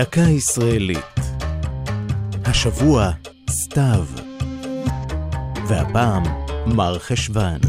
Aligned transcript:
דקה 0.00 0.20
ישראלית. 0.20 1.20
השבוע 2.44 3.10
סתיו. 3.50 4.04
והפעם 5.68 6.22
מר 6.66 6.98
חשוון. 6.98 7.60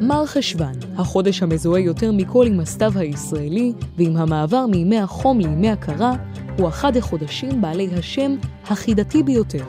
מר 0.00 0.26
חשוון, 0.26 0.72
החודש 0.96 1.42
המזוהה 1.42 1.80
יותר 1.80 2.12
מכל 2.12 2.46
עם 2.46 2.60
הסתיו 2.60 2.92
הישראלי 2.98 3.72
ועם 3.96 4.16
המעבר 4.16 4.66
מימי 4.66 4.98
החום 4.98 5.40
לימי 5.40 5.70
הקרה, 5.70 6.12
הוא 6.58 6.68
אחד 6.68 6.96
החודשים 6.96 7.60
בעלי 7.60 7.88
השם 7.98 8.34
החידתי 8.66 9.22
ביותר. 9.22 9.64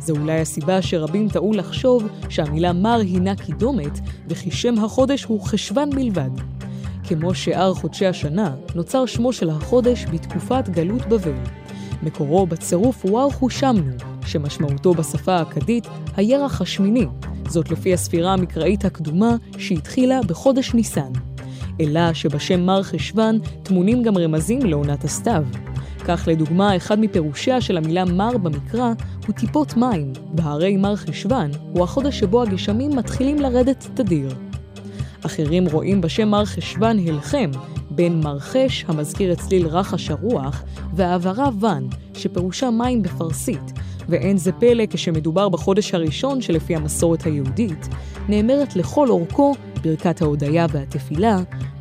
זו 0.00 0.12
אולי 0.16 0.40
הסיבה 0.40 0.82
שרבים 0.82 1.28
טעו 1.28 1.52
לחשוב 1.52 2.08
שהמילה 2.28 2.72
מר 2.72 3.00
הינה 3.00 3.36
קידומת, 3.36 4.00
וכי 4.28 4.50
שם 4.50 4.84
החודש 4.84 5.24
הוא 5.24 5.40
חשוון 5.40 5.90
בלבד. 5.90 6.59
כמו 7.10 7.34
שאר 7.34 7.74
חודשי 7.74 8.06
השנה, 8.06 8.54
נוצר 8.74 9.06
שמו 9.06 9.32
של 9.32 9.50
החודש 9.50 10.06
בתקופת 10.12 10.68
גלות 10.68 11.06
בבל. 11.06 11.38
מקורו 12.02 12.46
בצירוף 12.46 13.04
ווארכו 13.04 13.50
שמנו, 13.50 13.92
שמשמעותו 14.26 14.94
בשפה 14.94 15.32
האכדית 15.32 15.86
הירח 16.16 16.60
השמיני, 16.60 17.06
זאת 17.48 17.70
לפי 17.70 17.94
הספירה 17.94 18.32
המקראית 18.32 18.84
הקדומה 18.84 19.36
שהתחילה 19.58 20.20
בחודש 20.26 20.74
ניסן. 20.74 21.12
אלא 21.80 22.12
שבשם 22.12 22.60
מר 22.60 22.82
חשוון 22.82 23.38
טמונים 23.62 24.02
גם 24.02 24.18
רמזים 24.18 24.66
לעונת 24.66 25.04
הסתיו. 25.04 25.44
כך 26.04 26.24
לדוגמה, 26.26 26.76
אחד 26.76 27.00
מפירושיה 27.00 27.60
של 27.60 27.76
המילה 27.76 28.04
מר 28.04 28.36
במקרא 28.36 28.92
הוא 29.26 29.34
טיפות 29.34 29.76
מים, 29.76 30.12
והרי 30.34 30.76
מר 30.76 30.96
חשוון 30.96 31.50
הוא 31.72 31.84
החודש 31.84 32.18
שבו 32.18 32.42
הגשמים 32.42 32.96
מתחילים 32.96 33.38
לרדת 33.38 33.86
תדיר. 33.94 34.49
אחרים 35.26 35.66
רואים 35.66 36.00
בשם 36.00 36.28
מר 36.28 36.44
חשוון 36.44 36.98
הלחם, 36.98 37.50
בין 37.90 38.20
מרחש, 38.20 38.84
המזכיר 38.88 39.32
את 39.32 39.38
צליל 39.38 39.66
רחש 39.66 40.10
הרוח, 40.10 40.62
והעברה 40.94 41.48
ון, 41.60 41.88
שפירושה 42.14 42.70
מים 42.70 43.02
בפרסית, 43.02 43.72
ואין 44.08 44.36
זה 44.36 44.52
פלא 44.52 44.84
כשמדובר 44.90 45.48
בחודש 45.48 45.94
הראשון 45.94 46.40
שלפי 46.40 46.76
המסורת 46.76 47.26
היהודית, 47.26 47.88
נאמרת 48.28 48.76
לכל 48.76 49.08
אורכו 49.08 49.54
ברכת 49.82 50.22
ההודיה 50.22 50.66
והתפילה, 50.70 51.38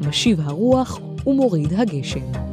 משיב 0.08 0.39
הרוח 0.44 0.99
ומוריד 1.25 1.73
הגשם. 1.73 2.48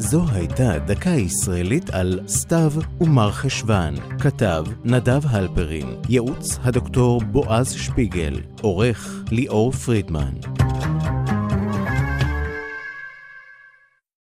זו 0.00 0.24
הייתה 0.32 0.78
דקה 0.78 1.10
ישראלית 1.10 1.90
על 1.90 2.20
סתיו 2.28 2.72
ומר 3.00 3.30
חשוון. 3.30 3.94
כתב 4.20 4.64
נדב 4.84 5.20
הלפרין, 5.24 5.86
ייעוץ 6.08 6.58
הדוקטור 6.62 7.20
בועז 7.20 7.72
שפיגל, 7.72 8.40
עורך 8.60 9.24
ליאור 9.30 9.72
פרידמן. 9.72 10.59